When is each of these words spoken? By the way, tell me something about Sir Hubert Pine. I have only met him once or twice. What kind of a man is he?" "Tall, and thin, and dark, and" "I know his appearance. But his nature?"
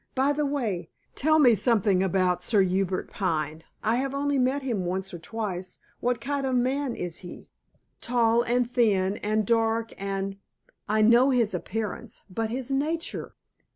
By 0.15 0.33
the 0.33 0.47
way, 0.47 0.89
tell 1.13 1.37
me 1.37 1.53
something 1.53 2.01
about 2.01 2.41
Sir 2.41 2.59
Hubert 2.61 3.11
Pine. 3.11 3.63
I 3.83 3.97
have 3.97 4.15
only 4.15 4.39
met 4.39 4.63
him 4.63 4.83
once 4.83 5.13
or 5.13 5.19
twice. 5.19 5.77
What 5.99 6.19
kind 6.19 6.43
of 6.43 6.55
a 6.55 6.57
man 6.57 6.95
is 6.95 7.17
he?" 7.17 7.49
"Tall, 8.01 8.41
and 8.41 8.67
thin, 8.73 9.17
and 9.17 9.45
dark, 9.45 9.93
and" 10.01 10.37
"I 10.89 11.03
know 11.03 11.29
his 11.29 11.53
appearance. 11.53 12.23
But 12.31 12.49
his 12.49 12.71
nature?" 12.71 13.35